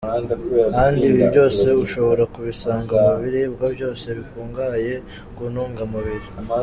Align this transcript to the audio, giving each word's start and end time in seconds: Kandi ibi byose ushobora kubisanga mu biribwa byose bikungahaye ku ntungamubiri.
Kandi 0.75 0.99
ibi 1.09 1.21
byose 1.31 1.67
ushobora 1.83 2.23
kubisanga 2.33 2.93
mu 3.05 3.13
biribwa 3.21 3.65
byose 3.75 4.05
bikungahaye 4.17 4.93
ku 5.35 5.43
ntungamubiri. 5.51 6.27